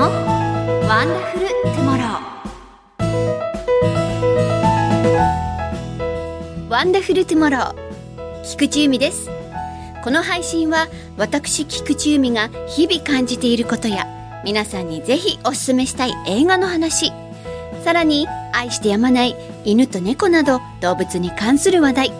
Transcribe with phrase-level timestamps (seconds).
[0.00, 0.06] の
[0.88, 7.74] ワンダフルトゥモローワンダフルトゥモロー
[8.42, 9.28] 菊池由美です。
[10.02, 14.06] この配信は私菊池由美が日々感じていることや
[14.42, 17.12] 皆さんにぜひおすすめしたい映画の話
[17.84, 19.36] さらに愛してやまない
[19.66, 22.12] 犬と猫など動物に関する話題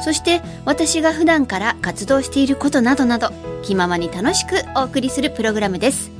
[0.00, 3.30] そして私が普段から活動していることなどなど
[3.64, 6.15] 気ままに楽しくお送りするプログラムです。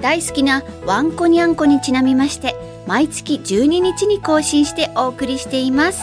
[0.00, 2.54] 大好きなワンコニャンコにちなみまして
[2.86, 6.00] 毎月12日に更新してお送りしています。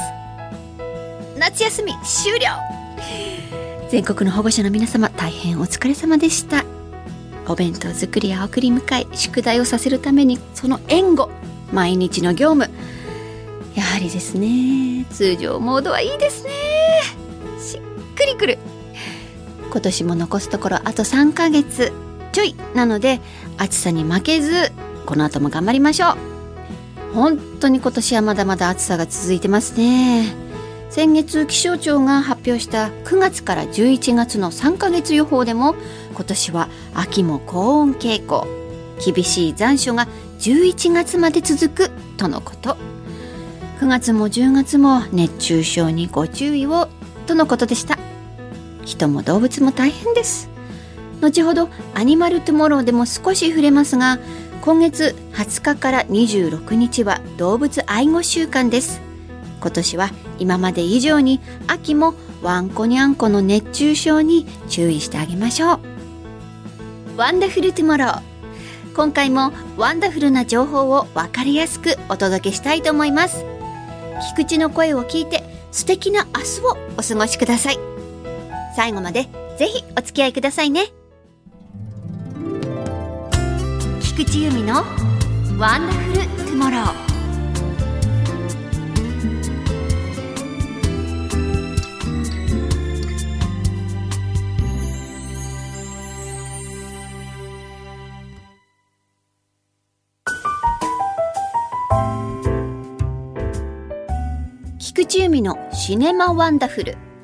[1.38, 2.48] 夏休み終了。
[3.90, 6.66] 全国の保護者の皆様大変お疲れ様でした。
[7.48, 11.30] お弁当作りや送り迎え宿題をさせるためにその援護
[11.72, 12.70] 毎日の業務。
[13.76, 16.52] やはりですね通常モードはいいですね。
[17.60, 17.82] しっ
[18.16, 18.58] くりくる。
[19.72, 21.92] 今年も残すところあと3ヶ月。
[22.36, 22.54] ちょい。
[22.74, 23.22] なので
[23.58, 24.74] 暑さに負けず
[25.06, 26.16] この後も頑張りましょう。
[27.14, 30.36] 本当に今年はまだまだ暑さが続いてますね。
[30.90, 35.76] 先月気象庁が発表した9月から11月の3ヶ月予報でも
[36.14, 38.46] 今年は秋も高温傾向。
[39.02, 40.06] 厳しい残暑が
[40.40, 42.76] 11月まで続くとのこと。
[43.80, 46.90] 9月も10月も熱中症にご注意を
[47.28, 47.98] とのことでした。
[48.84, 50.55] 人も動物も大変です。
[51.22, 54.20] 後ほどアニマルトゥモローでも少し触れますが
[54.62, 59.02] 今月20日から26日は動物愛護週間です。
[59.62, 65.80] 今年は今まで以上に秋もワンコニャンコの熱中症に注意してあげましょう。
[67.18, 68.22] ワンダフルトゥモロー
[68.96, 73.46] 今回もワンダフルな情報を分かりやすくお届けしたいと思います。
[74.36, 77.80] 菊池の声を聞いて素敵な明日をお過ごしください。
[78.76, 79.28] 最後まで
[79.58, 80.88] ぜひお付き合いくださいね。
[84.18, 84.76] 菊池由美の
[85.60, 87.06] ワンダフルトゥモロー
[104.80, 107.15] 菊池由美のシネマワンダフル。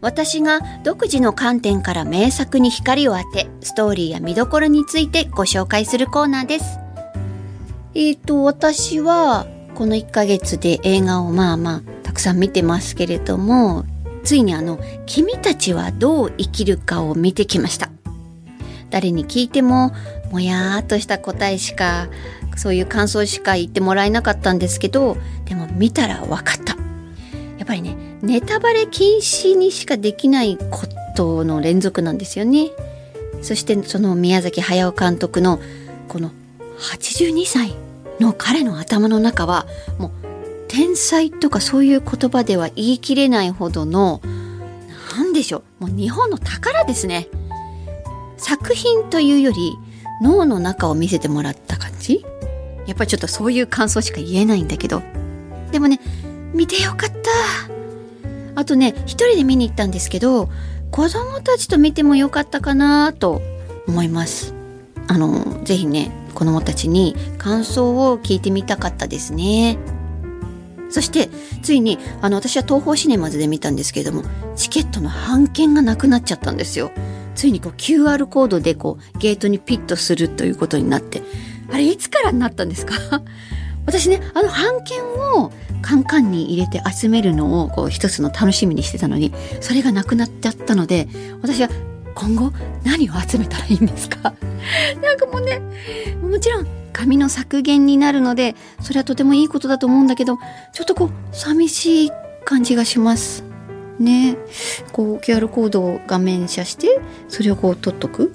[0.00, 6.78] 私が独自の観点から名作に光を当てストーリーや見どころについてご紹介するコーナーです。
[7.94, 13.84] えっ、と私はこの1ヶ月で映画をまあまあたくさん見てますけれども
[14.24, 17.90] ついにあの「君たちはどう生きるか」を見てきました。
[18.90, 19.92] 誰に聞いても
[20.32, 22.08] もやーっとした答えしか
[22.56, 26.76] そういう感想しか言ってもらえなかったんですけどでも見たら分かった。
[27.58, 30.86] やっぱりねネタバレ禁止にしかできないこ
[31.16, 32.70] との連続なんですよね。
[33.42, 35.58] そしてその宮崎駿監督の
[36.08, 36.30] この
[36.78, 37.74] 82歳
[38.18, 39.66] の彼の頭の中は
[39.98, 40.10] もう
[40.68, 44.20] 天才とかそういう言葉では言い切れないほどの
[45.16, 47.28] 何でしょうもう日本の宝ですね。
[48.36, 49.72] 作品というより
[50.22, 52.24] 脳の中を見せてもらった感じ。
[52.86, 55.02] やっぱりちょっとそういう感想しか言えないんだけど。
[55.72, 56.00] でもね
[56.52, 57.09] 見てよかっ
[58.60, 60.48] あとね一人で見に行ったんですけど
[60.90, 63.40] 子供たちと見てもよかったかなと
[63.88, 64.54] 思います。
[65.08, 69.78] あのぜひね子供たちに感想を聞いてみたかったですね。
[70.90, 71.28] そして
[71.62, 74.24] ついにあの私は東宝シネマズで見たんですけれども
[74.56, 76.90] チケットの半券がなくなっちゃったんですよ。
[77.36, 81.22] ついにこう QR コードでこうゲートにピッとするということになって
[81.72, 82.94] あれいつからになったんですか？
[83.90, 85.52] 私ねあの半券を
[85.82, 91.08] カンカンに入れて集めるのをこう一つの楽しみにしてたのにそれがなくなっちゃったので
[91.42, 91.68] 私は
[92.14, 92.52] 今後
[92.84, 94.32] 何を集めたらいいんですか？
[95.02, 95.60] なんかもうね
[96.22, 100.38] もちろん紙の削減になるのでそれはとてもいいことだと思うんだけど
[100.72, 102.10] ちょっとこう寂しい
[102.44, 103.42] 感じがします。
[103.98, 104.36] ね。
[104.92, 108.34] こう QR コードを画面写してそれをこう取っとく。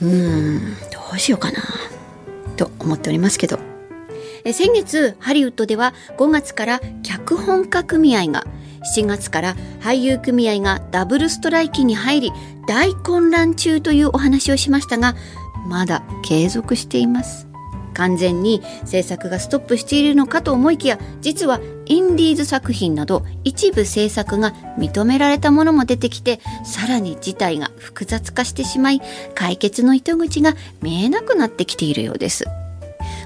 [0.00, 0.08] うー
[0.58, 0.60] ん
[0.92, 1.58] どうしようかな
[2.56, 3.58] と思っておりますけど。
[4.44, 8.44] 先月ハリウッドでは5月から脚本家組合が
[8.96, 12.32] 7月から俳優組合がダブルストライキに入り
[12.66, 15.14] 大混乱中というお話をしましたが
[15.66, 17.48] まだ継続しています。
[17.98, 29.00] 完全に制作がストップしているのかと思いきや実はインディーズ作品など一部制作が認められたものも出てきてさらに事態が複雑化してしまい
[29.34, 32.44] 解決の糸口が見えなくなってきているようです。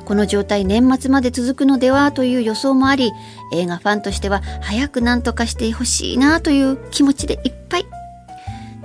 [0.04, 3.12] この状態年末まで続くのではという予想もあり
[3.52, 7.84] 映画ファンとしては早く何とかしてほしいなという気持ちでいっぱい。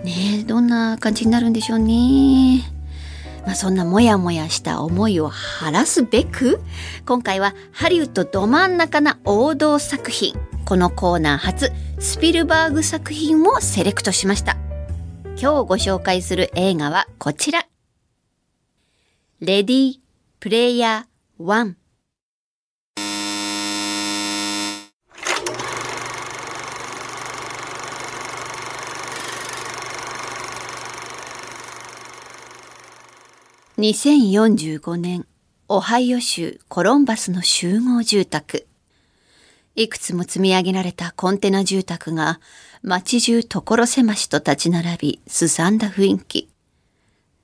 [0.04, 2.62] ねえどんな感じになるんでしょうね。
[3.46, 6.60] まあ、そんなモヤモヤした思いを晴らすべく
[7.06, 10.36] 今回はハリウッドど真ん中な王道作品
[10.66, 14.58] このコーナー初スピルバーグ作品をセレクトしました。
[15.40, 17.68] 今日ご紹介する映画はこちら。
[19.40, 20.07] レディー
[20.40, 21.74] プレイヤー1
[33.80, 35.26] 2045年、
[35.68, 38.68] オハイオ州コロンバスの集合住宅。
[39.74, 42.40] いくつも積み上げられたコンテナ住宅が
[42.84, 46.48] 街中所狭しと立ち並び、すさんだ雰囲気。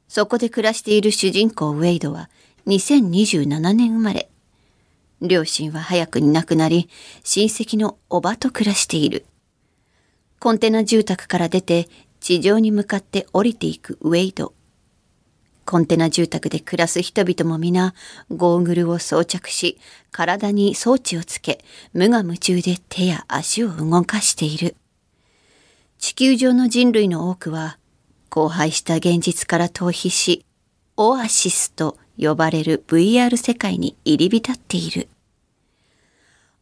[0.07, 2.29] そこで暮らしている主人公ウェイドは
[2.67, 4.29] 2027年生まれ。
[5.21, 6.89] 両親は早くに亡くなり、
[7.23, 9.25] 親戚のおばと暮らしている。
[10.39, 11.87] コンテナ住宅から出て
[12.19, 14.53] 地上に向かって降りていくウェイド。
[15.65, 17.93] コンテナ住宅で暮らす人々も皆、
[18.29, 19.77] ゴーグルを装着し、
[20.11, 21.63] 体に装置をつけ、
[21.93, 24.75] 無我夢中で手や足を動かしている。
[25.99, 27.77] 地球上の人類の多くは、
[28.29, 30.45] 荒廃した現実から逃避し、
[30.97, 35.07] オアシスと呼ばれる VR 世界に入り浸っている。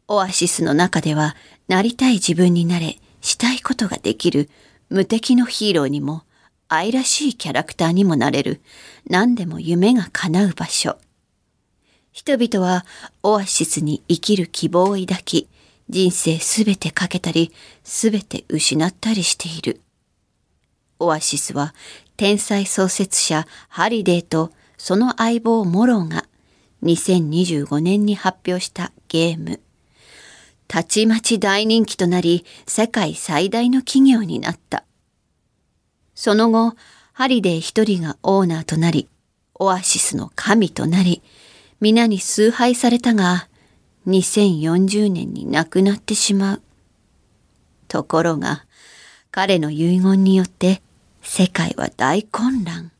[0.07, 1.35] オアシスの中では、
[1.67, 4.49] なりたい自分になれ、したいことができる
[4.89, 6.23] 無敵のヒーローにも、
[6.67, 8.61] 愛らしいキャラクターにもなれる、
[9.07, 10.97] 何でも夢が叶う場所。
[12.11, 12.85] 人々は
[13.23, 15.47] オアシスに生きる希望を抱き、
[15.89, 17.51] 人生すべてかけたり、
[17.83, 19.81] すべて失ったりしている。
[20.99, 21.73] オアシスは
[22.15, 24.51] 天才創設者ハリデーと
[24.83, 26.25] その相棒モローが
[26.81, 29.59] 2025年に発表したゲーム。
[30.67, 34.83] たちまち大人気となり世界最大の企業になった。
[36.15, 36.73] その後、
[37.13, 39.07] ハリデー一人がオーナーとなり、
[39.53, 41.21] オアシスの神となり、
[41.79, 43.49] 皆に崇拝されたが、
[44.07, 46.61] 2040年に亡くなってしまう。
[47.87, 48.65] ところが、
[49.29, 50.81] 彼の遺言によって
[51.21, 52.91] 世界は大混乱。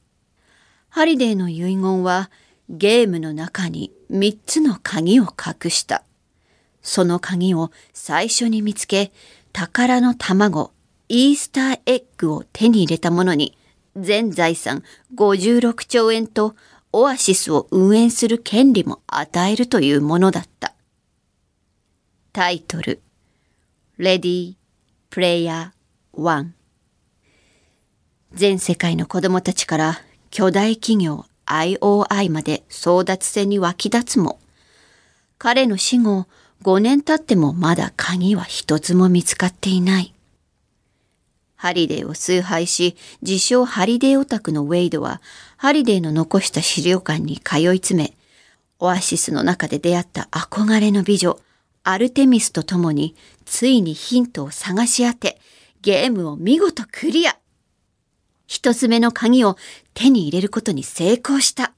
[0.92, 2.30] ハリデーの遺言は
[2.70, 6.04] ゲームの中に三つの鍵を隠した。
[6.82, 9.14] その鍵を最初に見つけ、
[9.54, 10.74] 宝の卵
[11.08, 13.58] イースターエッグを手に入れた者に
[13.96, 14.84] 全財産
[15.16, 16.56] 56兆円と
[16.92, 20.76] オアシスを運営する権利も与えるというものだった。
[22.34, 23.02] タイトル、
[23.98, 24.56] レディー・
[25.10, 26.50] プレイヤー1
[28.34, 34.40] 全世界の子供たちから巨大企業 IOI まで争奪戦に湧き立つも、
[35.38, 36.26] 彼の死後
[36.64, 40.14] 5年経ってもまだ鍵は一つも見つかっていない。
[41.58, 45.22] ハリデーを崇拝し、自称ハリデーオタクのウェイドは、
[45.58, 48.14] ハリデーの残した資料館に通い詰め、
[48.80, 51.40] オアシスの中で出会った憧れの美女、
[51.84, 55.42] アルテミスと共に、ついにヒントを探し当て、
[55.82, 57.41] ゲームを見事クリア。
[58.52, 59.56] 一つ目の鍵を
[59.94, 61.72] 手に入れることに成功した。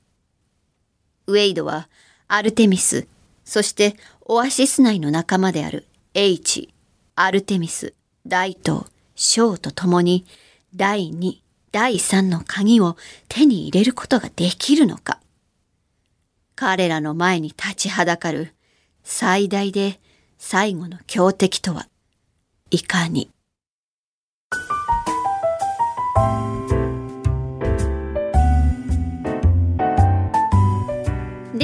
[1.27, 1.87] ウェイドは、
[2.27, 3.07] アルテミス、
[3.45, 5.85] そしてオアシス内の仲間である
[6.15, 6.73] H、
[7.13, 7.93] アルテミス、
[8.25, 10.25] 大東、章と共に
[10.73, 11.35] 第2、
[11.71, 12.97] 第3の鍵を
[13.29, 15.19] 手に入れることができるのか。
[16.55, 18.55] 彼らの前に立ちはだかる
[19.03, 19.99] 最大で
[20.39, 21.87] 最後の強敵とは、
[22.71, 23.32] いかに。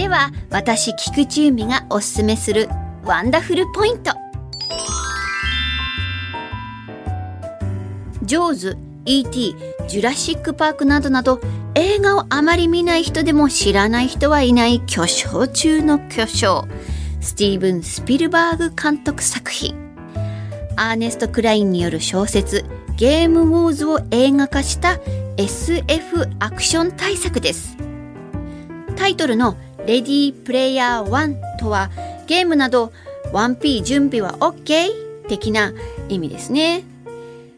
[0.10, 2.68] は、私、菊池由美がおすすめする
[3.06, 4.12] ワンダフルポイント。
[8.24, 9.56] ジョーズ、E.T.,
[9.88, 11.40] ジュラシック・パークなどなど
[11.74, 16.68] 映画をあまり見ない人でも知らない人はいない巨匠中の巨匠
[17.22, 19.76] スティーブン・スピルバーグ監督作品
[20.76, 22.66] アーネスト・クラインによる小説
[22.98, 25.00] ゲームウォーズを映画化した
[25.38, 27.78] SF アクション大作です
[28.96, 29.58] タイトルの
[29.90, 31.90] レディープレイヤー1とは
[32.28, 32.94] ゲームなど
[33.34, 34.92] 1P 準備は OK
[35.28, 35.74] 的な
[36.10, 36.84] 意味ですね。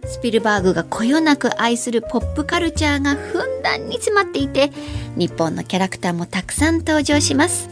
[0.05, 4.71] スピルバーグがこよなく愛するポップカルチャーがふんだんに詰まっていて
[5.17, 7.69] 日本のキャラクターもたくさん登場します。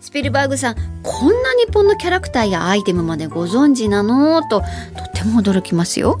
[0.00, 4.42] スピルバーグさんこんな日本のキャラクターやアイテムまでご存知なの？
[4.42, 4.66] とと
[5.14, 6.20] ても驚きますよ。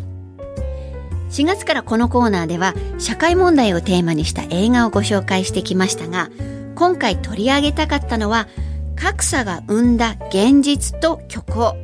[1.30, 6.30] 4月からこのコーナーでは社会問題をテーマにした映画をご紹介してきましたが
[6.78, 8.46] 今回取り上げたかったのは
[8.94, 11.74] 格差が生んだ現実と虚構。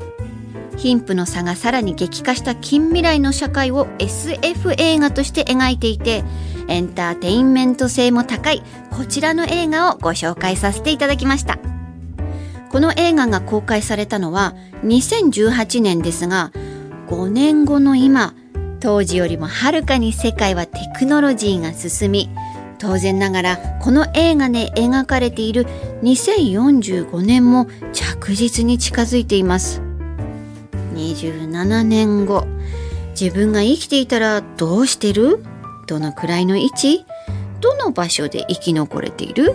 [0.77, 6.23] 貧富の差がさらに激化した近未来の社会を SF 映画として描いていて
[6.69, 11.59] エンターテインメント性も高いこちらの映画をご紹介させていただきました。
[12.71, 16.53] この映画が公開されたのは2018年ですが
[17.09, 18.33] 5年後の今
[18.79, 22.31] 当時よりもはるかに世界はテクノロジーが進み
[22.85, 25.65] 当然ながらこの映画で描かれている
[26.03, 29.81] 2045年も着実に近づいています。
[30.93, 32.47] 27年後
[33.19, 35.43] 自分が生きていたらどうしてる？
[35.87, 37.07] どのくらいの位置？
[37.63, 39.55] どの場所で生き残れている？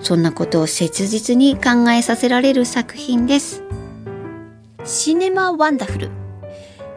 [0.00, 3.62] そんなことを切実に考えさせられる作品です。
[4.84, 6.10] シネマワンダフル。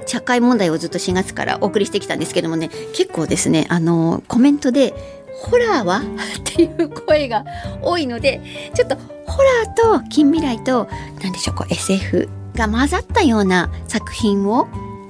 [0.06, 4.94] 社会問題をずっと4月からお送りしてきたんですけどもね結構ですねあのコメントで
[5.42, 6.00] ホラーは？
[6.40, 7.46] っていう声が
[7.82, 8.42] 多いので
[8.74, 8.96] ちょっと
[9.28, 10.88] ホラーと近未来と
[11.22, 14.68] 何でしょうこう SF が混ざったような作品を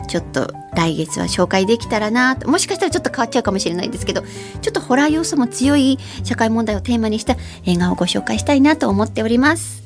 [0.07, 9.83] ちょっと来月は紹介できたらなともしかしたらちょっと変わっちゃうかもしれないんですけどちょっとホラー要素も強い社会問題をテーマにした映画をご紹介したいなと思っております。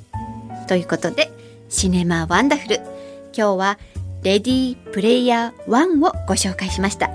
[0.67, 1.31] ということで
[1.69, 2.77] シネマワンダフル
[3.35, 3.79] 今日は
[4.23, 7.09] レディープレイヤー1をご紹介しました。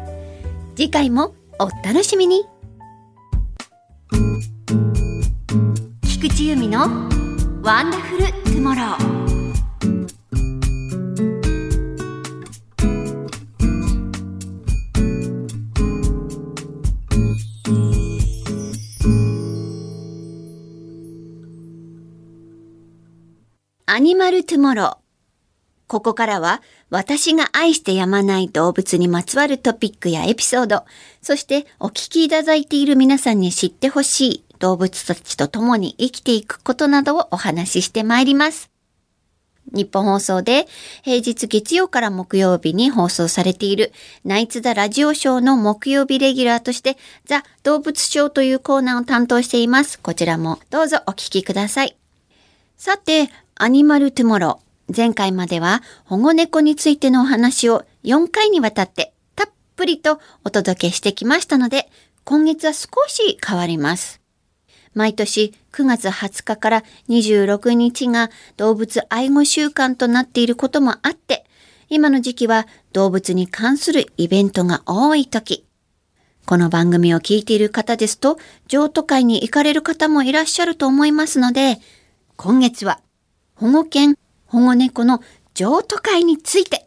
[0.76, 2.44] 次回もお楽しみに
[6.24, 6.78] 菊池由美の
[7.62, 9.14] ワンダフルトゥモロー
[23.84, 24.96] アニマルトゥモロー。
[25.86, 30.86] ここからは私が愛してやまない動物にまつわるトピックやエピソード、
[31.20, 38.70] そしてお聞きいただいている皆さんに知ってほしい動物たちと共に生きていくことなどをお話ししてまいります。
[39.70, 40.66] 日本放送で
[41.02, 43.92] 平日月曜から木曜日に放送されている
[44.24, 50.00] ナイツ・ザ・ラジオショーの木曜日レギュラーとしてザ・動物ショーというコーナーを担当しています。
[50.00, 51.94] こちらもどうぞお聞きください。
[52.78, 54.96] さて、アニマルトゥモロー。
[54.96, 61.90] 前回までは保護猫についてのお話を4回にわたってたっぷりとお届けしてきましたので、
[62.24, 64.23] 今月は少し変わります。
[64.94, 71.44] 毎年9月20日から26日が動物愛護週間となっていることもあって、
[71.88, 75.66] 今の時期は動物に関するイベントが多い時。
[76.46, 81.78] この番組を聞いている方ですと、譲渡会に行かれる方もいらっしゃると思いますので、
[82.36, 83.00] 今月は
[83.54, 85.20] 保護犬、保護猫の
[85.54, 86.86] 譲渡会について、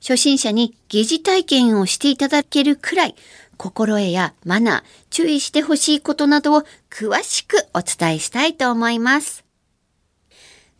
[0.00, 3.14] 初心者に疑似体験をしていただけるくらい、
[3.62, 9.44] 心得やマナー、注意してほしいことなどを詳しくお伝えしたいと思います。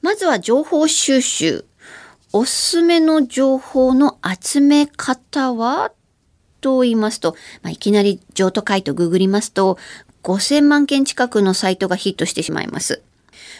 [0.01, 1.65] まずは情報収集。
[2.33, 5.93] おすすめの情報の集め方は？
[6.61, 9.79] と言いますと、まあ、いきなり譲渡会とググりますと、
[10.25, 13.01] 5000万件近くのサイトがヒットしてしまいます。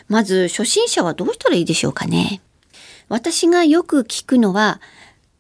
[0.09, 2.41] まず初心者はどうしたらいいでしょうかね。
[3.09, 4.81] 私がよく聞くのは、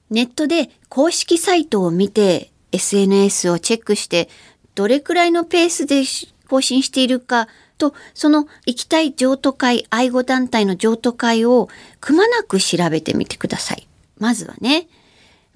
[0.08, 4.28] ネットで公式サイトを見て SNS をチェックして、
[4.74, 6.02] どれくらいのペースで
[6.48, 7.48] 更新しているか
[7.78, 11.68] と、その行きたい譲渡会、愛護団体の譲渡会を
[12.00, 13.86] くまなく調べてみてください。
[14.18, 14.88] まずはね、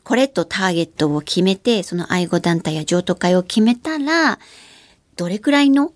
[0.04, 4.38] これとターゲットを決めて、その愛護団体や譲渡会を決めたら、
[5.16, 5.92] どれくらいの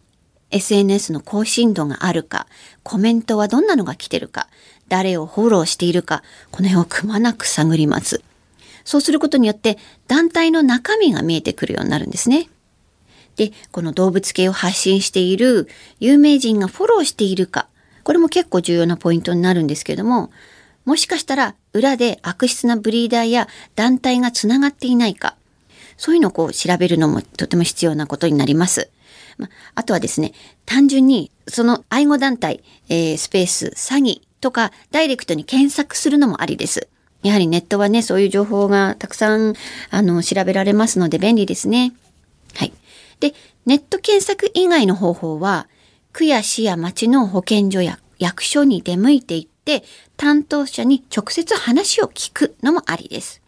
[0.51, 2.47] SNS の更新度があるか、
[2.83, 4.49] コメントはどんなのが来てるか、
[4.89, 8.23] 誰をフォローしているか、この辺をくまなく探ります。
[8.85, 12.49] そうすることによって団体の中身が見えてくるようになるんですね。
[13.37, 15.69] で、この動物系を発信している
[15.99, 17.69] 有名人がフォローしているか、
[18.03, 20.31] これも結構重要なポイントになるんですけども、
[20.85, 25.37] もしかしたら裏で悪質なブリーダーや団体がつながっていないか、
[25.97, 28.91] そういうのをこう調べるのもとても必要なことになります。
[29.39, 30.33] まあとはですね、
[30.67, 36.89] 単純にその愛護団体、えー、スペース、詐欺とかダイレクトに検索するのもありです。
[37.23, 39.55] やはりネットはね、そういう情報がたくさん、
[39.91, 41.93] あの、調べられますので便利ですね。
[42.55, 42.73] はい。
[43.21, 43.35] で、
[43.67, 45.69] ネット検索以外の方法は、
[46.13, 49.85] 区や市や町の保健所や役所に出向いていって、
[50.17, 53.41] 担当者に直接話を聞くのもありです。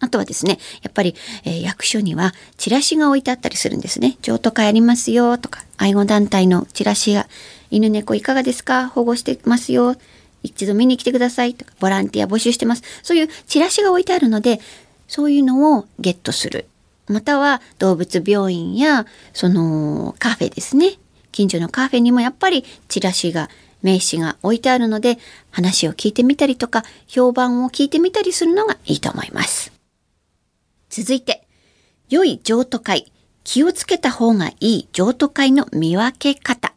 [0.00, 4.16] あとはですね、やっぱり、えー、役所にはチラシが置いてあったりするんですね。
[4.22, 7.28] 譲渡会ありますよとか、愛護団体のチラシが、
[7.70, 8.88] 犬猫いかがですか？
[8.88, 9.94] 保護してますよ。
[10.42, 12.82] 一度見に来てくださいとか、ボランティア募集してます。
[13.02, 14.60] そういうチラシが置いてあるので、
[15.08, 16.66] そういうのをゲットする。
[17.08, 20.98] または動物病院や、そのカフェですね。
[21.32, 23.48] 近所のカフェにもやっぱりチラシが
[23.82, 25.18] 名刺が置いてあるので
[25.50, 29.72] 話を聞いてみたりとか評判を聞いてみたりするのがいいと思います。
[30.88, 31.46] 続いて、
[32.08, 33.12] 良い譲渡会、
[33.44, 36.74] 気をつけた方がいい譲渡会の見分け方。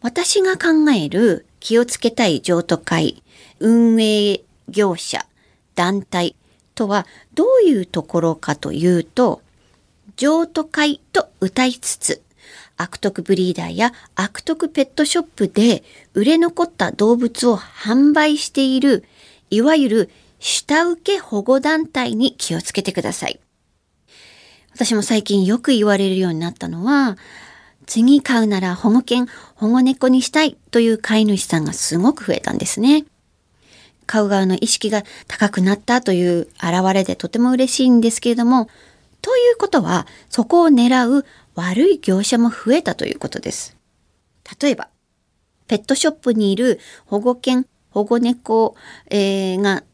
[0.00, 3.22] 私が考える気をつけたい譲渡会、
[3.60, 5.24] 運営業者、
[5.76, 6.34] 団体
[6.74, 9.42] とはどういうところかというと、
[10.16, 12.20] 譲渡会と歌いつつ、
[12.76, 19.04] 悪徳ブリーダーや悪徳ペットショップで売れ残った動物を販売している、
[19.48, 23.38] いわゆる下請け保護団体に気をつけてください。
[24.74, 27.16] 私も最近よく言われるようになったのは、
[27.86, 33.04] 次買うなら保護犬、保護猫にしたいという飼い主さんがすごく増えたんですね。
[34.06, 38.68] 買う側の意識が高くなったという現れでとても嬉しいんですけれども、
[39.20, 41.24] ということは、そこを狙う
[41.54, 43.76] 悪い業者も増えたということです。
[44.60, 44.88] 例えば、
[45.68, 48.74] ペットショップにいる保護犬、保護猫、
[49.10, 49.84] えー、が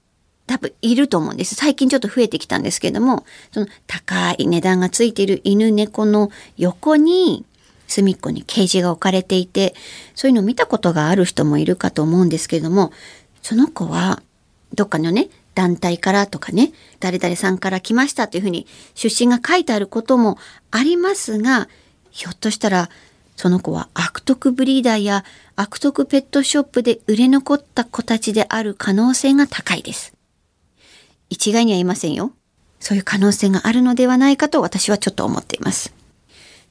[0.46, 1.54] 多分いると思うんです。
[1.54, 7.44] 最近ちょっと増えてきたんですけれども、その高い値段がついている犬猫の横に
[7.88, 9.74] 隅っこにケージが置かれていて、
[10.14, 12.92] そういうのを見たことがある人もいるかと思うんですけれども、
[13.42, 14.22] その子は
[14.74, 20.38] どっかのね、団体からとかね、誰々さんから来ましたというふうに出身が書いてあることも
[20.70, 21.68] ありますが、
[22.10, 22.90] ひょっとしたら
[23.36, 25.24] その子は悪徳ブリーダーや
[25.56, 30.12] 悪徳ペットショップで売れ残った子たちである可能性が高いです。
[31.30, 32.32] 一概には言いませんよ。
[32.80, 35.97] そういう可能性があるのではないかと私はちょっと思っています。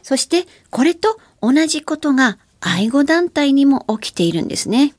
[0.07, 4.93] そしてこれと同じことが愛護団体にも起きているんですね。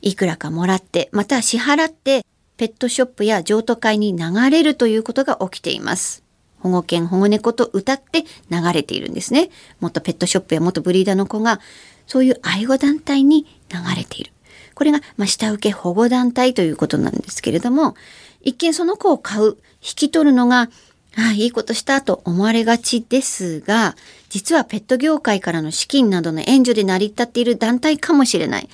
[0.00, 2.24] いくらかもらって、また支払って
[2.56, 6.22] ペットショップや譲渡会に流れるということが起きています。
[6.60, 9.50] 保護犬、保護猫と歌って流れているんですね。
[9.80, 11.58] 元ペットショップや元ブリーダーの子が、
[12.06, 14.30] そういう愛護団体に流れている。
[14.76, 17.96] これが、まあ、下請け保護団体ということなんですけれども、
[18.40, 20.70] 一見その子を買う、引き取るのが、
[21.16, 23.96] ああ、いいことしたと思われがちですが、
[24.30, 28.68] 実はペット業界からの資金などの援助で成り立っている団体かもしれない。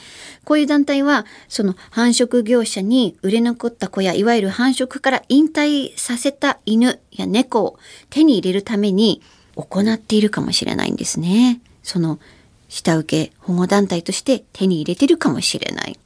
[0.45, 9.21] こういう団体は、その繁殖業者に売れ残った子や、いわゆる繁殖から引退させた犬や猫を手に入れるために
[9.57, 11.61] 行っているかもしれないんですね。
[11.83, 12.21] その
[12.69, 15.99] 下請け保護団体として手に入れているかもしれない。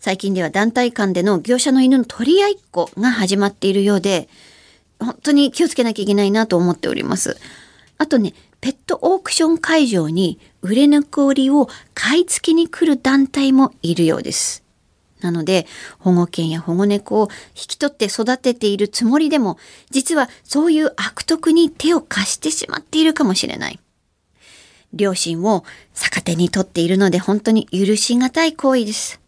[0.00, 4.28] 最近では団体間での業者の犬の取り合いっこが始まっているようで、
[4.98, 7.36] 本当に気をつけなきゃいけないなと思っております。
[7.98, 14.64] あとね、ペットオークション会場に売れ残りを買い付けに来る団体もいるようです。
[15.20, 15.66] なので、
[15.98, 19.58] 保護犬や保護猫を引き取って育てているつもりでも、
[19.90, 23.80] 実はそういう悪徳に手を貸してしまっているかもしれない。
[24.92, 29.20] 両親を逆手に取っているので本当に許し難い行為です。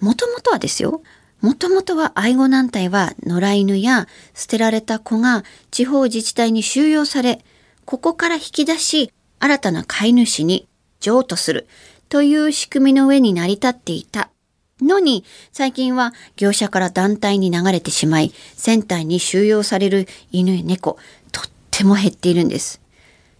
[0.00, 1.02] もともとはですよ。
[1.40, 7.44] もともとは愛護団体は野良犬や捨てられた子が地方自治体に収容され、
[7.84, 10.68] ここから引き出し新たな飼い主に
[11.00, 11.68] 譲渡する
[12.08, 14.30] という仕組みの上に成り立っていた。
[14.80, 20.98] のに、最近は業者から団体に流れてしまい、船体に収容される犬や猫、
[21.32, 22.80] とっても減っているんです。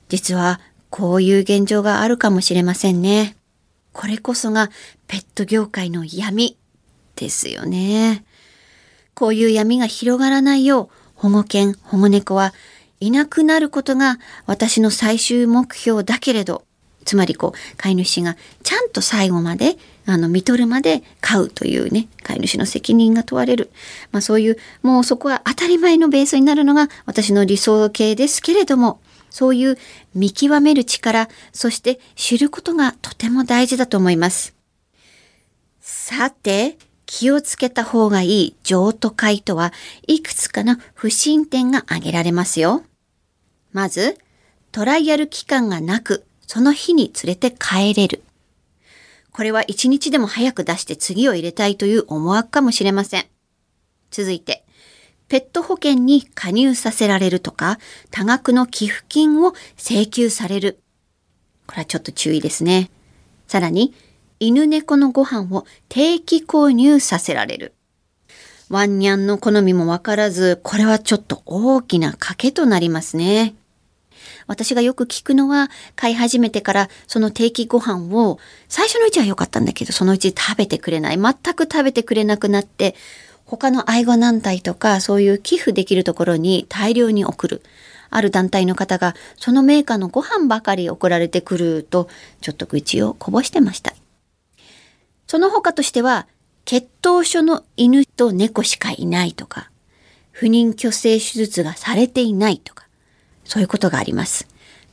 [0.09, 3.37] 実は、こういう現状があるかもしれませんね。
[3.93, 4.71] これこそが
[5.07, 6.57] ペット業界の闇
[7.19, 8.25] ですよね。
[9.15, 12.55] こういう闇が広がらないよう、保護犬、保護猫は
[13.01, 16.65] いなくなることが私の最終目標だけれど、
[17.05, 19.77] つまりこう、飼い主がちゃんと最後まで、
[20.07, 23.71] あの、見とるまで飼うというね、飼い主の責任が問われる。
[24.13, 29.01] まあそういう、もうそこは当たり前のベースになるのが私の理想形ですけれども、
[29.31, 29.79] そういう
[30.15, 34.55] 見極める力、そして知ることがとても大事だと思います。
[35.81, 36.77] さて、
[37.11, 39.73] 気をつけた方がいい譲渡会とは
[40.07, 42.85] いくつかの不審点が挙げられますよ。
[43.73, 44.19] まず、
[44.73, 48.23] トライアル期間がなく、その日に連れて帰れる。
[49.33, 53.25] これは一日でも早く出して次を入れたいという思惑かもしれません。
[54.11, 54.67] 続いて、
[55.29, 57.79] ペット保険に加入させられるとか、
[58.11, 60.83] 多額の寄付金を請求される。
[61.67, 62.91] これはちょっと注意ですね。
[63.47, 63.95] さらに、
[64.41, 67.75] 犬猫のご飯を定期購入させられる。
[68.69, 73.55] ワンニャンの好みもわからず、これはちょっと大きな賭けとなりますね。
[74.47, 81.19] 私がよく聞くのは、飼い始めてからその定期ご飯を、最初のうちは良かったんだけど、そのうち食べてくれない。
[81.19, 82.95] 全く食べてくれなくなって、
[83.49, 87.63] 他の愛護団体とかそういう寄付できるところに大量に送る。
[88.11, 92.09] ある団体の方がそのメーカーのご飯ばかり送られてくると
[92.41, 93.95] ちょっと愚痴をこぼしてました。
[95.29, 96.27] その他としては
[96.65, 99.71] 血統書の犬と猫しかいないとか
[100.33, 102.89] 不妊去勢手術がされていないとか
[103.45, 104.47] そういうことがあります。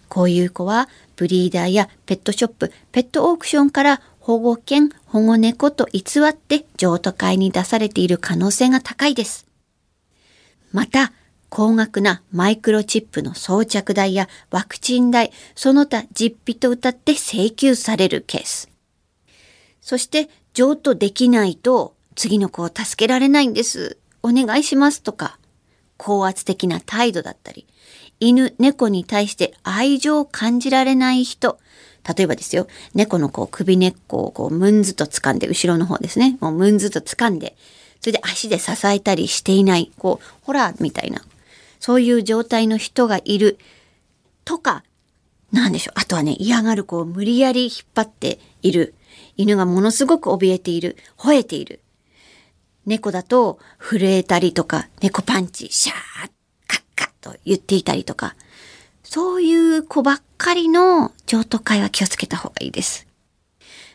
[0.07, 9.45] こういう子はブリーダーやペットショップ、ペットオークションから保護犬、保護猫と偽って譲渡会に出されている可能性が高いです。
[10.71, 11.13] また、
[11.49, 18.74] 高額なマイクロチップの装着代やワクチン代、その他実費と謳って請求されるケース。
[19.85, 23.97] そして、譲渡できないと次の子を助けられないんです。
[24.23, 25.37] お願いしますとか、
[25.97, 27.67] 高圧的な態度だったり、
[28.19, 31.59] 犬、猫に対して愛情を感じられない人。
[32.03, 36.39] 例えばですよ、猫のこう首根っこをこうムンズと掴んで、後ろの方ですね。
[36.41, 37.55] もうムンズと掴んで、
[38.01, 41.21] それで足で支えたりしていない、こう、ホラーみたいな、
[41.79, 43.59] そういう状態の人がいる
[44.45, 44.83] とか、
[45.51, 45.99] なんでしょう。
[45.99, 48.95] あとはね、嫌がる子を無理やり引っ張っている。
[49.37, 50.97] 犬がものすごく怯えている。
[51.17, 51.81] 吠えている。
[52.85, 56.29] 猫だと震えたりとか、猫パンチ、シャー、
[56.67, 58.35] カッカッと言っていたりとか、
[59.03, 63.07] そういう子ばっかりの譲渡会は気をつけた方がいいです。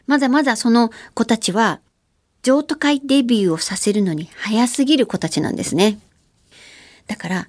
[0.07, 1.81] まだまだその子たちは、
[2.43, 5.99] 譲渡会デビューをさせるのに早すぎる子たちなんですね。
[7.07, 7.49] だから、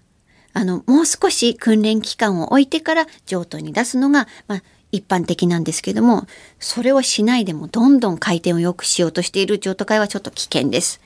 [0.53, 6.27] あの、もう少し訓練期間を置いてから譲渡に出すのが、まあ、一般的なんですけども、
[6.59, 11.01] それをしないでもどんどん回転を良くしようとしている譲渡会はちょっと危険です。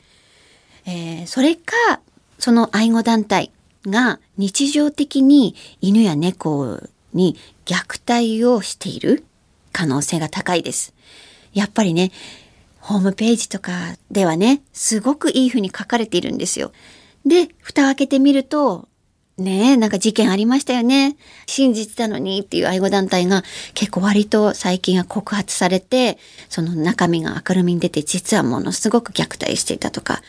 [0.86, 2.02] えー、それか、
[2.40, 3.52] その愛護団体
[3.88, 6.82] が日常的に犬や猫
[7.14, 9.24] に虐待をしている
[9.72, 10.94] 可能性が高いです。
[11.54, 12.12] やっぱりね、
[12.80, 16.72] ホームページとかではね、すごくいい風に書かれているんですよ。
[17.26, 18.88] で、蓋を開けてみると、
[19.38, 21.18] ねえ、なんか事件ありましたよね。
[21.46, 23.44] 信じてたのにっていう愛護団体が
[23.74, 26.18] 結構割と最近は告発されて、
[26.48, 30.22] その中身が明るみに出て実はものすごく虐待していたとか、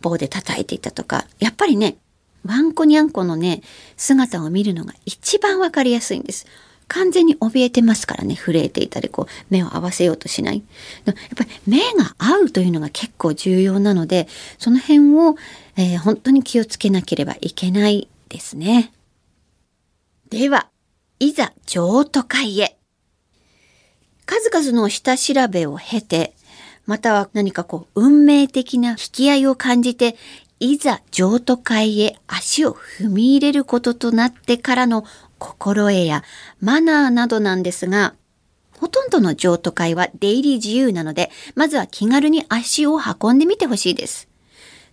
[0.00, 1.96] 棒で叩いていたとか、やっぱりね、
[2.42, 3.60] ワンコニャンコのね、
[3.98, 6.46] 姿を見るのが一番わかりやすいんです。
[6.88, 10.62] 完全に怯えてますからね、震えていたり、こう、目を合わせようとしない。
[11.04, 14.26] やっぱり目が合うというのが結構重要なので、
[14.58, 15.36] その辺を、
[15.76, 18.92] えー、本当に気をつけなければいけないですね。
[20.30, 20.68] では、
[21.20, 22.76] いざ譲渡会へ。
[24.26, 26.34] 数々の下調べを経て、
[26.86, 30.16] または何かこう、運命的な引き合いを感じて、
[30.60, 35.04] いざ譲渡会へ足を踏み入れることとなってからの
[35.38, 36.22] 心得や
[36.60, 38.14] マナーなどなんですが、
[38.78, 44.28] ほとんどの譲渡会は出入り自由なので、まずは気軽に足を運んでみてほしいです。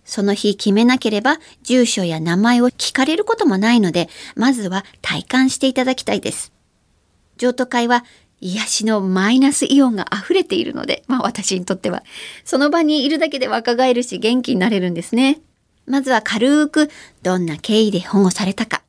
[0.04, 6.52] その日決めなければ住所や名前を聞かれることもないので、まずは体感していただきたいです。
[7.36, 8.04] 譲渡会は
[8.40, 12.02] 癒しのマイナスイオンが溢れているので、まあ私にとっては、
[12.44, 15.40] その場にいるだけで若返るし元気になれるんですね。
[15.86, 16.90] まずは軽く
[17.22, 18.82] どんな経緯で保護されたか、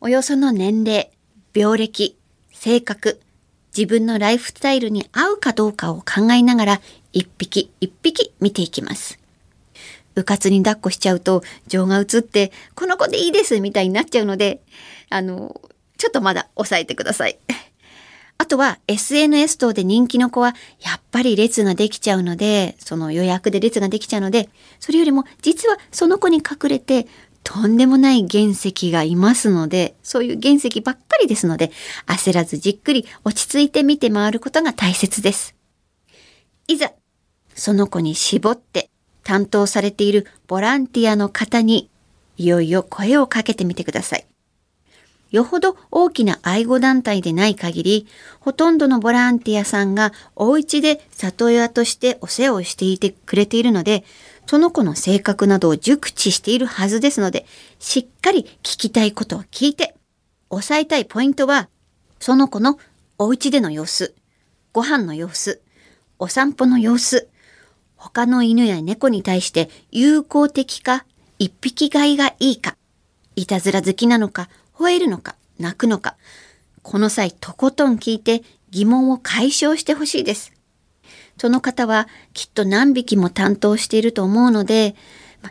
[0.00, 1.10] およその年齢、
[1.54, 2.16] 病歴、
[2.52, 3.20] 性格、
[3.76, 6.80] 自分のライフスタイルに合うかどうかを考えながら
[7.12, 9.19] 一匹一匹見ていきます。
[10.20, 14.60] うかつに抱っこしちゃうと情が移ってこの子でいいですみたいになっちゃうので、
[15.08, 15.60] あの、
[15.98, 17.38] ちょっとまだ抑えてください。
[18.38, 27.06] あとは SNS 等で人気の子はやっぱり列ができちゃうので、その予約で列ができちゃうので、それよりも実はその子に隠れて
[27.42, 31.70] とんでもない原石がいますので、そういう原石ばっかりですので、
[32.06, 35.54] 焦らずじっくり落ち着いて見て回ることが大切です。
[36.66, 36.92] いざ、
[37.54, 38.90] その子に絞って
[39.22, 41.90] 担当されているボランティアの方に
[42.36, 44.26] いよいよ声をかけてみてください。
[45.30, 48.06] よほど大きな愛護団体でない限り、
[48.40, 54.04] ほとんどのボランティアさんがお家で里親としてお世話をしていてくれているので、
[54.46, 57.46] その子の性格などを熟知しているはずですので、
[57.78, 59.94] しっかり聞きたいことを聞いて、
[60.48, 61.68] 押さえたいポイントは、
[62.18, 62.78] その子の
[63.16, 64.14] お家での様子、
[64.72, 65.60] ご飯の様子、
[66.18, 67.28] お散歩の様子、
[68.00, 71.04] 他の犬や猫に対して友好的か、
[71.38, 72.76] 一匹飼いがいいか、
[73.36, 76.16] いたずら好きなのか、吠えるのか泣くのか、
[76.82, 80.54] この際とことん聞いて疑問を解消してほしいです。
[81.36, 84.96] その方はきっと何匹も担当していると思うので、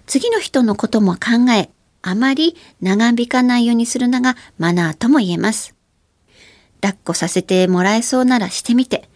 [0.08, 1.70] 次の人のことも考え、
[2.02, 5.76] あまり長引かないようにするのがマナーとも言えます。
[6.82, 9.08] 抱っこさせてもらえそうならしてみて、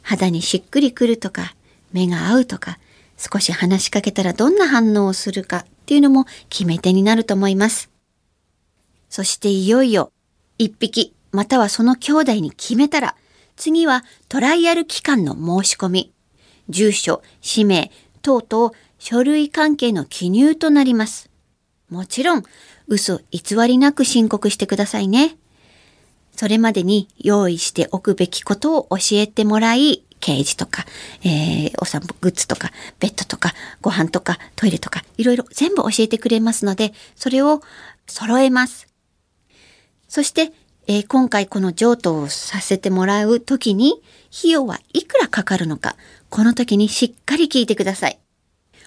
[0.00, 1.54] 肌にしっくりくるとか、
[1.92, 2.78] 目が合うとか、
[3.16, 7.90] 少し話しかけたらどんな反応をするかっていうのも決め手になると思います。
[9.10, 10.12] そしていよいよ、
[10.58, 13.16] 一匹、またはその兄弟に決めたら、
[13.56, 16.12] 次はトライアル期間の申し込み、
[16.68, 17.90] 住所、氏名、
[18.22, 21.30] 等々書類関係の記入となります。
[21.88, 22.44] もちろん、
[22.86, 25.36] 嘘偽りなく申告してくださいね。
[26.36, 30.84] それまでに用意しておくべきことを教えてもらい、ケージとか、
[31.22, 37.62] えー、お散歩グッズとか、ベッドとか、ご飯とか、トイレとか、いろいろ全部教えてくれますので、それを
[38.06, 38.88] 揃えます。
[40.08, 40.52] そして、
[40.86, 44.02] えー今回この譲渡をさせてもらうときに、
[44.36, 45.96] 費用はいくらかかるのか、
[46.30, 48.18] この時にしっかり聞いてください。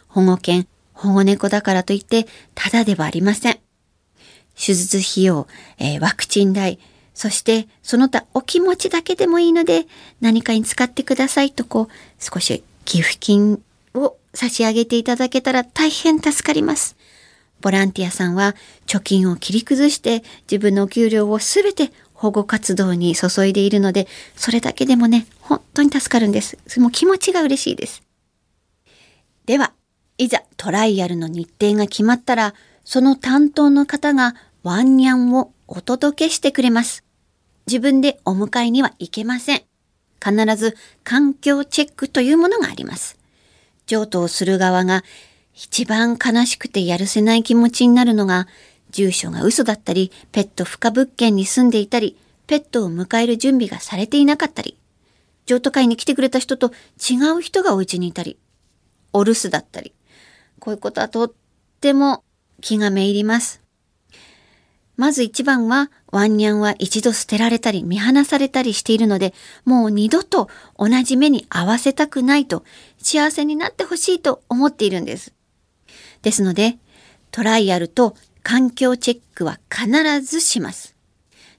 [0.08, 3.60] 保護犬、保護猫だからといって、ただではありません。
[4.56, 6.80] 手術費用、えーワクチン代、
[7.22, 9.86] そしてその他お気持ちだけでもいいので
[10.22, 13.62] 何かに使ってくださいとこう少し寄付金
[13.94, 16.96] を差し上げていただけたら大変助かります。
[17.62, 18.56] ボランティアさんは
[18.88, 26.58] 貯金を切り崩して自分のお給料をすべて保護活動に注いでいるのでそれだけでもね本当に助かるんです。
[26.66, 28.02] その気持ちが嬉しいです。
[29.46, 29.74] では、
[30.18, 37.04] いざトライアルの日程が決まったら、その担当の方がワンニャンをお届けしてくれます。
[37.72, 39.62] 自分でお迎えには行けません。
[40.22, 43.18] 必ず環境チェックというものがあります。
[43.86, 45.06] 譲渡をする側が
[45.54, 48.50] 一番悲しくてやるせない気持ちになるのが、
[48.90, 54.78] 住所が嘘だったり、ペット不可物件に住んでいたり、ペットを迎える準備がされていなかったり、
[55.46, 58.38] 譲渡会に来てくれた人と違う人がお家にいたり、
[59.14, 59.94] お留守だったり、
[60.60, 61.34] こういうことはとっ
[61.80, 62.26] ても
[62.60, 63.61] 気がめいります。
[64.98, 69.34] まず一番は、ワンニャンは一度捨てられたり見放されたりしているので、
[69.66, 72.64] もう二度と同じ目に合わせたくないと、
[72.98, 75.34] 幸せになってほしいと思っているんです。
[76.22, 76.78] ですので、
[77.32, 80.91] トライアルと環境チェックは必ずします。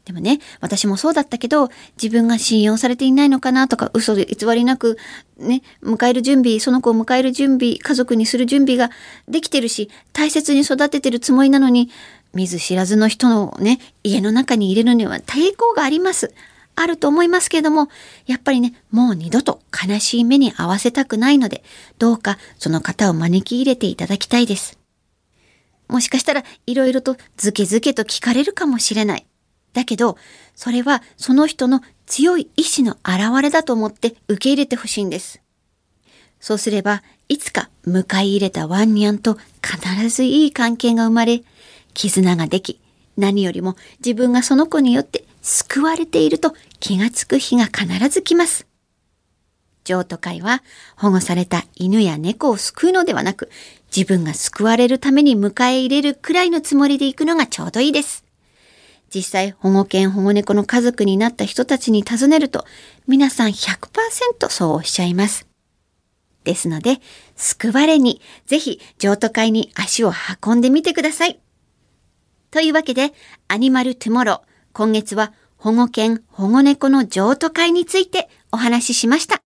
[0.04, 1.68] でもね、私もそうだったけど、
[2.00, 4.98] 自分が信用されていないのかなとか、嘘で偽りなく、
[5.38, 8.90] ね、迎える準備、その子を迎える準備、家族にする準備が
[9.28, 11.88] できてるし、大切に育ててるつもりなのに、
[12.34, 16.34] 見ず知らずの人のね、家の中に入れるには抵抗があります。
[16.74, 17.88] あると思いますけれども、
[18.26, 21.62] やっぱりね、もう二度と悲しい目に合わせたくないので、
[21.98, 24.78] どうかその方を招き入れていただきたいです。
[25.88, 29.26] もしかしたらいろいろとズケズケと聞かれるかもしれない。
[29.72, 30.16] だけど、
[30.54, 35.40] それはその人の強い意志の表れだと思って受け入れてほしいんです。
[36.40, 41.42] そうすれば、いつか迎え入れたワンニャンと必ずいい関係が生まれ、
[41.94, 42.80] 絆ができ、
[43.16, 48.66] 何よりも自分がその子によって救われていると気がつく日が必ず来ます。
[49.84, 50.62] 譲渡会は
[50.96, 53.50] 保護された犬や猫を救うのではなく、
[53.94, 58.24] 自分が救われるために迎え入れるくらいのつもりで行くのがちょうどいいです。
[59.14, 62.64] 実際保護犬保護猫の家族になった人たちに尋ねると、
[63.06, 65.46] 皆さん100%そうおっしゃいます。
[66.44, 66.98] ですので、
[67.36, 70.12] 救われに、ぜひ譲渡会に足を
[70.44, 71.38] 運んでみてください。
[72.50, 73.12] というわけで、
[73.48, 74.40] アニマルトゥモロー、
[74.72, 79.42] 今月は保護犬保護猫の譲渡会についてお話ししました。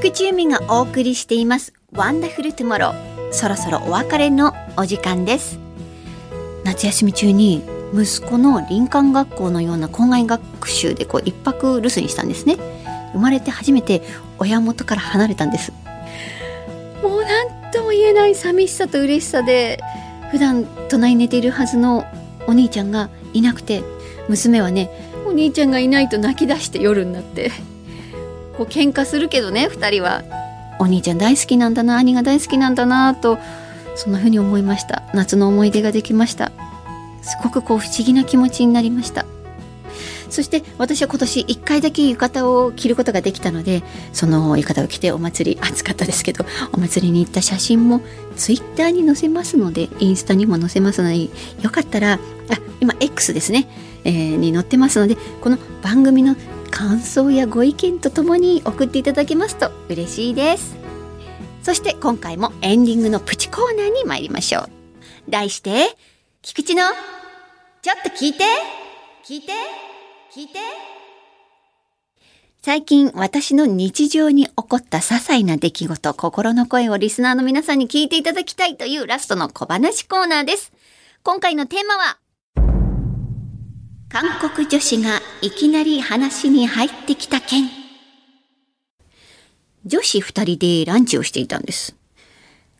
[0.00, 5.58] 菊池由美がお送りしていますワンダフルトゥモローそろそろお別れのお時間です。
[6.64, 7.62] 夏休み中に
[7.94, 12.56] 息子の林間学校のような校外学習でこう一泊留守にしたんですね。
[13.12, 14.02] 生まれて初めて
[14.38, 15.72] 親元から離れたんです。
[17.02, 19.80] もう何とも言えない寂しさと嬉しさで
[20.30, 22.04] 普段隣に寝ているはずの
[22.46, 23.82] お兄ちゃんがいなくて
[24.28, 24.90] 娘はね
[25.26, 27.50] お兄ちゃんがいないと泣き出して夜になって
[28.56, 30.24] こう喧嘩するけどね2人は。
[30.78, 33.38] お兄ちゃん大好きなんだな兄が大好きなんだなと
[33.96, 35.02] そんな風に思いました。
[35.12, 36.52] 夏の思い出ができました。
[37.22, 39.26] すごくこう不思議な気持ちになりました。
[40.30, 48.02] そして私は今年1回だけ浴衣を着ることができたのでその浴衣を着てお祭り暑かったですけどお祭りに行った写真も
[48.36, 51.24] ツイッターに載せますのでインスタにも載せますので
[51.62, 52.18] よかったらあ
[52.80, 53.68] 今 X ですね、
[54.04, 56.36] えーに載ってますのでこの番組の
[56.70, 60.76] 感想やご意見とともに送っていただけますと嬉しいです。
[61.62, 64.70] そして今回もエンディングのプチコーナーに参りましょう。
[65.28, 65.96] 題して
[66.42, 66.82] 菊池の
[67.82, 68.44] ちょっと聞いて。
[69.24, 69.52] 聞いて。
[70.34, 70.58] 聞いて。
[72.60, 80.72] 最近私の日常に起こった些細な出来事、心の声をリスナーの皆さんに聞いていただきたいというラストの小話コーナーです。
[81.22, 82.18] 今回のテーマは、
[84.10, 87.64] 韓国女子がいきなり話に入ってきた件。
[89.84, 91.94] 女子二人でランチをしていたんです。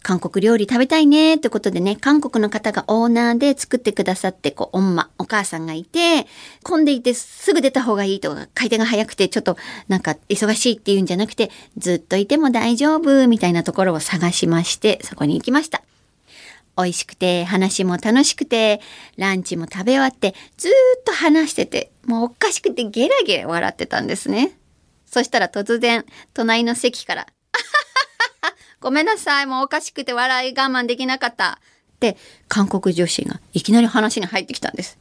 [0.01, 6.27] 韓国料理食べたいねってことでね、韓国の方がオーナーで作ってくださって、こう、おんま、お母さんがいて、
[6.62, 15.83] 混んでいてすぐ出た方がいいとか、回転が早くてちょっとなんか忙しいっていうんじゃなくて、ずっといても大丈夫みたいなところを探しまして、そこに行きました。
[16.79, 18.81] 美味しくて、話も楽しくて、
[19.17, 24.53] ランチも食べ終わって、ずっと話してて、もうおかしくてゲラゲラ笑ってたんですね。
[25.05, 27.27] そしたら突然、隣の席から、
[28.81, 31.61] ごめんなさい、もうおかしくて笑い我慢できなかった。
[31.95, 34.99] って、韓国女子がいきなり話に入ってきたんです。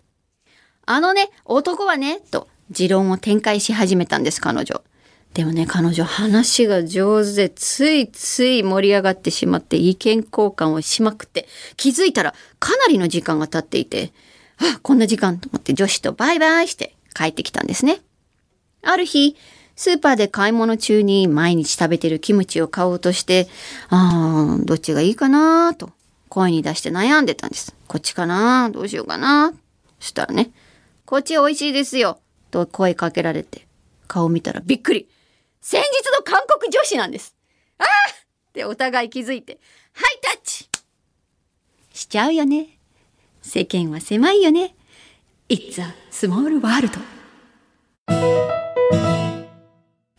[0.87, 4.81] あのね、男はね、と持論を展開し始めたんです、彼女。
[5.37, 14.13] でもね、彼女話が上手で、ついつい盛り上がってしまって意見交換をしまくって、気づいたらかなりの時間が経っていて、
[14.57, 18.01] あ、こんな時間と思って女子とバイバイして帰ってきたんですね。
[18.81, 19.35] ある日、
[19.75, 23.47] スーパーで買い物中に毎日食べてるキムチを買おうとして、
[23.89, 25.91] あー、どっちがいいかなと
[26.29, 27.75] 声に出して悩んでたんです。
[27.87, 29.53] こっちかなどうしようかな
[29.99, 30.49] そしたらね、
[31.05, 32.17] こっち美味しいですよ
[32.49, 33.67] と声かけられて、
[34.07, 35.07] 顔見たらびっくり
[35.69, 37.35] 先日の韓国女子なんです。
[37.77, 39.59] ああってお互い気づいて、
[39.91, 40.69] ハイタッチ
[41.91, 42.67] しちゃうよね。
[43.41, 44.77] 世間は狭いよね。
[45.49, 46.97] It's a small world.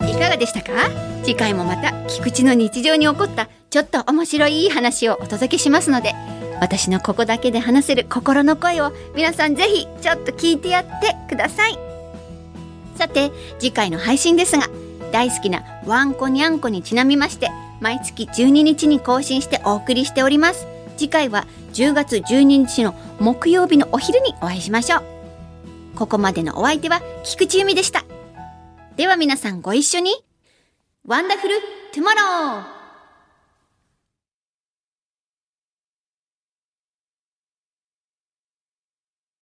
[0.07, 0.71] いかがでしたか？
[1.23, 6.13] 次回もまた菊池の日常に起こったちょっと面白い話をお届けしますので
[6.61, 11.79] 私のここだけで話せる心の声を皆さんぜひちょっと聞いてやってください
[12.95, 14.67] さて次回の配信ですが
[15.11, 20.67] 大好きなワンコニャンコにちなみまして毎月12日に更新してお送りしております。
[20.97, 25.03] 次回は10月12日の木曜日のお昼にお会いしましょう。
[25.95, 28.03] ここまでのお相手は菊池由美でした。
[28.97, 30.11] では皆さんご一緒に。
[31.05, 31.55] ワンダフル
[31.93, 32.78] トゥモロー